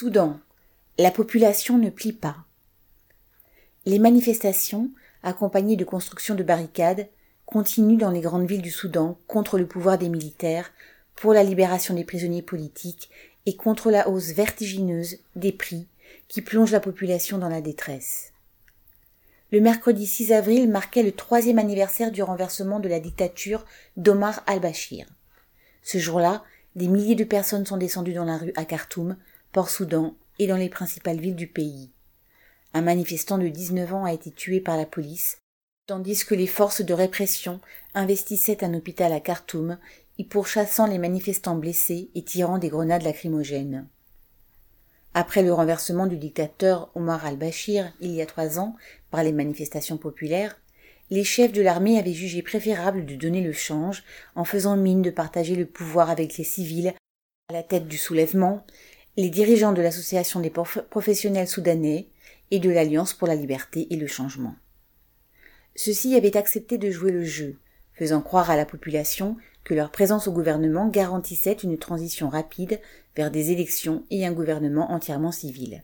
Soudan. 0.00 0.40
La 0.96 1.10
population 1.10 1.76
ne 1.76 1.90
plie 1.90 2.14
pas. 2.14 2.46
Les 3.84 3.98
manifestations, 3.98 4.88
accompagnées 5.22 5.76
de 5.76 5.84
construction 5.84 6.34
de 6.34 6.42
barricades, 6.42 7.10
continuent 7.44 7.98
dans 7.98 8.10
les 8.10 8.22
grandes 8.22 8.46
villes 8.46 8.62
du 8.62 8.70
Soudan 8.70 9.18
contre 9.26 9.58
le 9.58 9.66
pouvoir 9.66 9.98
des 9.98 10.08
militaires, 10.08 10.72
pour 11.16 11.34
la 11.34 11.42
libération 11.42 11.92
des 11.92 12.04
prisonniers 12.04 12.40
politiques 12.40 13.10
et 13.44 13.56
contre 13.56 13.90
la 13.90 14.08
hausse 14.08 14.30
vertigineuse 14.30 15.18
des 15.36 15.52
prix 15.52 15.86
qui 16.28 16.40
plonge 16.40 16.72
la 16.72 16.80
population 16.80 17.36
dans 17.36 17.50
la 17.50 17.60
détresse. 17.60 18.32
Le 19.52 19.60
mercredi 19.60 20.06
6 20.06 20.32
avril 20.32 20.70
marquait 20.70 21.02
le 21.02 21.12
troisième 21.12 21.58
anniversaire 21.58 22.10
du 22.10 22.22
renversement 22.22 22.80
de 22.80 22.88
la 22.88 23.00
dictature 23.00 23.66
d'Omar 23.98 24.42
al-Bashir. 24.46 25.04
Ce 25.82 25.98
jour-là, 25.98 26.42
des 26.74 26.88
milliers 26.88 27.16
de 27.16 27.24
personnes 27.24 27.66
sont 27.66 27.76
descendues 27.76 28.14
dans 28.14 28.24
la 28.24 28.38
rue 28.38 28.54
à 28.56 28.64
Khartoum 28.64 29.18
Port-Soudan 29.52 30.14
et 30.38 30.46
dans 30.46 30.56
les 30.56 30.68
principales 30.68 31.18
villes 31.18 31.36
du 31.36 31.48
pays. 31.48 31.90
Un 32.72 32.82
manifestant 32.82 33.36
de 33.36 33.48
19 33.48 33.94
ans 33.94 34.04
a 34.04 34.12
été 34.12 34.30
tué 34.30 34.60
par 34.60 34.76
la 34.76 34.86
police, 34.86 35.38
tandis 35.86 36.24
que 36.24 36.36
les 36.36 36.46
forces 36.46 36.82
de 36.82 36.94
répression 36.94 37.60
investissaient 37.94 38.62
un 38.62 38.74
hôpital 38.74 39.12
à 39.12 39.18
Khartoum, 39.18 39.78
y 40.18 40.24
pourchassant 40.24 40.86
les 40.86 40.98
manifestants 40.98 41.56
blessés 41.56 42.10
et 42.14 42.22
tirant 42.22 42.58
des 42.58 42.68
grenades 42.68 43.02
lacrymogènes. 43.02 43.88
Après 45.14 45.42
le 45.42 45.52
renversement 45.52 46.06
du 46.06 46.16
dictateur 46.16 46.90
Omar 46.94 47.26
al-Bashir 47.26 47.92
il 48.00 48.12
y 48.12 48.22
a 48.22 48.26
trois 48.26 48.60
ans 48.60 48.76
par 49.10 49.24
les 49.24 49.32
manifestations 49.32 49.98
populaires, 49.98 50.60
les 51.10 51.24
chefs 51.24 51.52
de 51.52 51.62
l'armée 51.62 51.98
avaient 51.98 52.12
jugé 52.12 52.42
préférable 52.42 53.04
de 53.04 53.16
donner 53.16 53.42
le 53.42 53.52
change 53.52 54.04
en 54.36 54.44
faisant 54.44 54.76
mine 54.76 55.02
de 55.02 55.10
partager 55.10 55.56
le 55.56 55.66
pouvoir 55.66 56.08
avec 56.08 56.36
les 56.36 56.44
civils 56.44 56.94
à 57.48 57.52
la 57.52 57.64
tête 57.64 57.88
du 57.88 57.98
soulèvement 57.98 58.64
les 59.16 59.30
dirigeants 59.30 59.72
de 59.72 59.82
l'Association 59.82 60.40
des 60.40 60.50
professionnels 60.50 61.48
soudanais 61.48 62.08
et 62.50 62.58
de 62.58 62.70
l'Alliance 62.70 63.12
pour 63.12 63.28
la 63.28 63.34
liberté 63.34 63.86
et 63.90 63.96
le 63.96 64.06
changement. 64.06 64.54
Ceux-ci 65.76 66.14
avaient 66.14 66.36
accepté 66.36 66.78
de 66.78 66.90
jouer 66.90 67.12
le 67.12 67.24
jeu, 67.24 67.58
faisant 67.94 68.22
croire 68.22 68.50
à 68.50 68.56
la 68.56 68.66
population 68.66 69.36
que 69.64 69.74
leur 69.74 69.90
présence 69.90 70.26
au 70.26 70.32
gouvernement 70.32 70.88
garantissait 70.88 71.52
une 71.52 71.78
transition 71.78 72.28
rapide 72.28 72.80
vers 73.16 73.30
des 73.30 73.50
élections 73.50 74.04
et 74.10 74.26
un 74.26 74.32
gouvernement 74.32 74.90
entièrement 74.90 75.32
civil. 75.32 75.82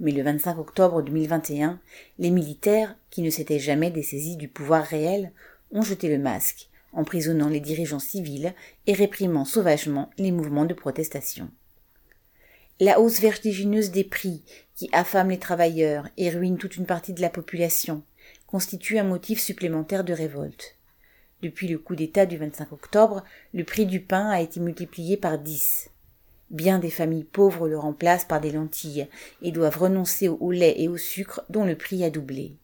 Mais 0.00 0.12
le 0.12 0.22
25 0.22 0.58
octobre 0.58 1.02
2021, 1.02 1.80
les 2.18 2.30
militaires, 2.30 2.96
qui 3.10 3.22
ne 3.22 3.30
s'étaient 3.30 3.58
jamais 3.58 3.90
dessaisis 3.90 4.36
du 4.36 4.48
pouvoir 4.48 4.84
réel, 4.84 5.32
ont 5.70 5.82
jeté 5.82 6.08
le 6.08 6.18
masque, 6.18 6.68
emprisonnant 6.92 7.48
les 7.48 7.60
dirigeants 7.60 7.98
civils 7.98 8.54
et 8.86 8.92
réprimant 8.92 9.44
sauvagement 9.44 10.10
les 10.18 10.32
mouvements 10.32 10.66
de 10.66 10.74
protestation. 10.74 11.50
La 12.80 12.98
hausse 12.98 13.20
vertigineuse 13.20 13.92
des 13.92 14.02
prix, 14.02 14.42
qui 14.74 14.88
affame 14.92 15.30
les 15.30 15.38
travailleurs 15.38 16.08
et 16.16 16.28
ruine 16.30 16.58
toute 16.58 16.76
une 16.76 16.86
partie 16.86 17.12
de 17.12 17.20
la 17.20 17.30
population, 17.30 18.02
constitue 18.48 18.98
un 18.98 19.04
motif 19.04 19.40
supplémentaire 19.40 20.02
de 20.02 20.12
révolte. 20.12 20.76
Depuis 21.40 21.68
le 21.68 21.78
coup 21.78 21.94
d'État 21.94 22.26
du 22.26 22.36
25 22.36 22.72
octobre, 22.72 23.22
le 23.52 23.62
prix 23.62 23.86
du 23.86 24.00
pain 24.00 24.28
a 24.28 24.40
été 24.40 24.58
multiplié 24.58 25.16
par 25.16 25.38
dix. 25.38 25.90
Bien 26.50 26.80
des 26.80 26.90
familles 26.90 27.22
pauvres 27.22 27.68
le 27.68 27.78
remplacent 27.78 28.24
par 28.24 28.40
des 28.40 28.50
lentilles 28.50 29.06
et 29.40 29.52
doivent 29.52 29.78
renoncer 29.78 30.28
au 30.28 30.50
lait 30.50 30.74
et 30.76 30.88
au 30.88 30.96
sucre 30.96 31.42
dont 31.50 31.64
le 31.64 31.76
prix 31.76 32.02
a 32.02 32.10
doublé. 32.10 32.56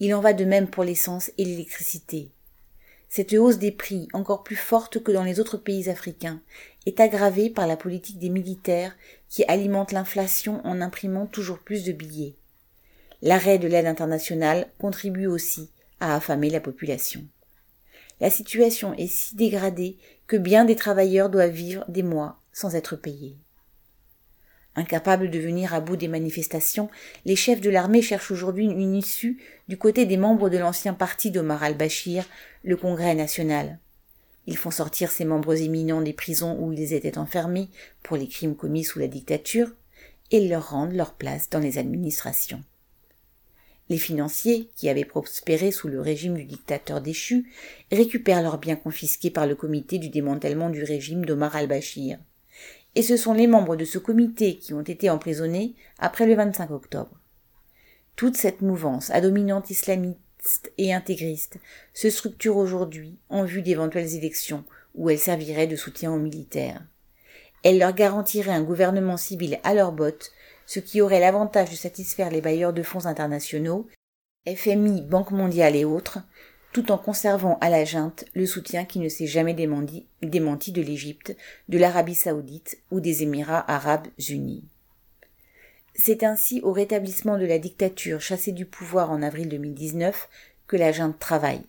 Il 0.00 0.14
en 0.14 0.20
va 0.20 0.32
de 0.32 0.46
même 0.46 0.68
pour 0.68 0.84
l'essence 0.84 1.30
et 1.36 1.44
l'électricité. 1.44 2.30
Cette 3.16 3.32
hausse 3.34 3.58
des 3.58 3.70
prix, 3.70 4.08
encore 4.12 4.42
plus 4.42 4.56
forte 4.56 5.00
que 5.00 5.12
dans 5.12 5.22
les 5.22 5.38
autres 5.38 5.56
pays 5.56 5.88
africains, 5.88 6.40
est 6.84 6.98
aggravée 6.98 7.48
par 7.48 7.68
la 7.68 7.76
politique 7.76 8.18
des 8.18 8.28
militaires 8.28 8.96
qui 9.28 9.44
alimentent 9.44 9.92
l'inflation 9.92 10.60
en 10.66 10.80
imprimant 10.80 11.26
toujours 11.26 11.60
plus 11.60 11.84
de 11.84 11.92
billets. 11.92 12.34
L'arrêt 13.22 13.58
de 13.58 13.68
l'aide 13.68 13.86
internationale 13.86 14.66
contribue 14.80 15.28
aussi 15.28 15.70
à 16.00 16.16
affamer 16.16 16.50
la 16.50 16.58
population. 16.58 17.24
La 18.18 18.30
situation 18.30 18.94
est 18.94 19.06
si 19.06 19.36
dégradée 19.36 19.96
que 20.26 20.36
bien 20.36 20.64
des 20.64 20.74
travailleurs 20.74 21.30
doivent 21.30 21.50
vivre 21.50 21.84
des 21.86 22.02
mois 22.02 22.40
sans 22.52 22.74
être 22.74 22.96
payés. 22.96 23.36
Incapables 24.76 25.30
de 25.30 25.38
venir 25.38 25.72
à 25.72 25.80
bout 25.80 25.96
des 25.96 26.08
manifestations, 26.08 26.90
les 27.24 27.36
chefs 27.36 27.60
de 27.60 27.70
l'armée 27.70 28.02
cherchent 28.02 28.32
aujourd'hui 28.32 28.64
une 28.64 28.96
issue 28.96 29.38
du 29.68 29.78
côté 29.78 30.04
des 30.04 30.16
membres 30.16 30.50
de 30.50 30.58
l'ancien 30.58 30.94
parti 30.94 31.30
d'Omar 31.30 31.62
al-Bashir, 31.62 32.24
le 32.64 32.76
Congrès 32.76 33.14
national. 33.14 33.78
Ils 34.46 34.56
font 34.56 34.72
sortir 34.72 35.12
ces 35.12 35.24
membres 35.24 35.62
éminents 35.62 36.02
des 36.02 36.12
prisons 36.12 36.58
où 36.58 36.72
ils 36.72 36.92
étaient 36.92 37.18
enfermés 37.18 37.68
pour 38.02 38.16
les 38.16 38.26
crimes 38.26 38.56
commis 38.56 38.84
sous 38.84 38.98
la 38.98 39.06
dictature 39.06 39.68
et 40.32 40.48
leur 40.48 40.70
rendent 40.70 40.94
leur 40.94 41.14
place 41.14 41.48
dans 41.50 41.60
les 41.60 41.78
administrations. 41.78 42.62
Les 43.88 43.98
financiers, 43.98 44.70
qui 44.76 44.88
avaient 44.88 45.04
prospéré 45.04 45.70
sous 45.70 45.88
le 45.88 46.00
régime 46.00 46.34
du 46.34 46.44
dictateur 46.44 47.00
déchu, 47.00 47.52
récupèrent 47.92 48.42
leurs 48.42 48.58
biens 48.58 48.76
confisqués 48.76 49.30
par 49.30 49.46
le 49.46 49.54
comité 49.54 49.98
du 49.98 50.08
démantèlement 50.08 50.70
du 50.70 50.82
régime 50.82 51.24
d'Omar 51.24 51.54
al-Bashir 51.54 52.18
et 52.94 53.02
ce 53.02 53.16
sont 53.16 53.34
les 53.34 53.46
membres 53.46 53.76
de 53.76 53.84
ce 53.84 53.98
comité 53.98 54.56
qui 54.56 54.74
ont 54.74 54.82
été 54.82 55.10
emprisonnés 55.10 55.74
après 55.98 56.26
le 56.26 56.34
25 56.34 56.70
octobre. 56.70 57.18
Toute 58.16 58.36
cette 58.36 58.62
mouvance 58.62 59.10
à 59.10 59.20
dominante 59.20 59.70
islamiste 59.70 60.72
et 60.78 60.94
intégriste 60.94 61.58
se 61.92 62.10
structure 62.10 62.56
aujourd'hui 62.56 63.18
en 63.28 63.44
vue 63.44 63.62
d'éventuelles 63.62 64.14
élections 64.14 64.64
où 64.94 65.10
elle 65.10 65.18
servirait 65.18 65.66
de 65.66 65.76
soutien 65.76 66.12
aux 66.12 66.18
militaires. 66.18 66.82
Elle 67.64 67.78
leur 67.78 67.94
garantirait 67.94 68.52
un 68.52 68.62
gouvernement 68.62 69.16
civil 69.16 69.58
à 69.64 69.74
leur 69.74 69.92
botte, 69.92 70.32
ce 70.66 70.80
qui 70.80 71.00
aurait 71.00 71.20
l'avantage 71.20 71.70
de 71.70 71.76
satisfaire 71.76 72.30
les 72.30 72.40
bailleurs 72.40 72.72
de 72.72 72.82
fonds 72.82 73.06
internationaux, 73.06 73.88
FMI, 74.46 75.02
Banque 75.02 75.30
mondiale 75.30 75.74
et 75.74 75.84
autres, 75.84 76.18
tout 76.74 76.90
en 76.90 76.98
conservant 76.98 77.56
à 77.60 77.70
la 77.70 77.84
junte 77.84 78.24
le 78.34 78.46
soutien 78.46 78.84
qui 78.84 78.98
ne 78.98 79.08
s'est 79.08 79.28
jamais 79.28 79.54
démenti, 79.54 80.08
de 80.20 80.82
l'Égypte, 80.82 81.36
de 81.68 81.78
l'Arabie 81.78 82.16
saoudite 82.16 82.78
ou 82.90 82.98
des 82.98 83.22
Émirats 83.22 83.64
arabes 83.70 84.08
unis. 84.28 84.64
C'est 85.94 86.24
ainsi 86.24 86.60
au 86.64 86.72
rétablissement 86.72 87.38
de 87.38 87.46
la 87.46 87.60
dictature 87.60 88.20
chassée 88.20 88.50
du 88.50 88.66
pouvoir 88.66 89.12
en 89.12 89.22
avril 89.22 89.48
2019 89.48 90.28
que 90.66 90.76
la 90.76 90.90
junte 90.90 91.16
travaille. 91.20 91.62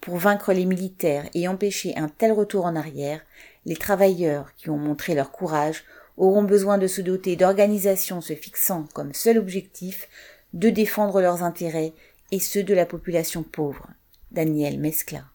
Pour 0.00 0.16
vaincre 0.18 0.52
les 0.52 0.64
militaires 0.64 1.28
et 1.34 1.48
empêcher 1.48 1.96
un 1.96 2.08
tel 2.08 2.30
retour 2.30 2.66
en 2.66 2.76
arrière, 2.76 3.20
les 3.66 3.74
travailleurs 3.74 4.54
qui 4.54 4.70
ont 4.70 4.78
montré 4.78 5.16
leur 5.16 5.32
courage 5.32 5.82
auront 6.16 6.44
besoin 6.44 6.78
de 6.78 6.86
se 6.86 7.00
doter 7.00 7.34
d'organisations 7.34 8.20
se 8.20 8.36
fixant 8.36 8.86
comme 8.94 9.12
seul 9.12 9.38
objectif 9.38 10.08
de 10.52 10.70
défendre 10.70 11.20
leurs 11.20 11.42
intérêts 11.42 11.94
et 12.30 12.38
ceux 12.38 12.62
de 12.62 12.74
la 12.74 12.86
population 12.86 13.42
pauvre. 13.42 13.88
Daniel 14.34 14.78
Mescla. 14.78 15.33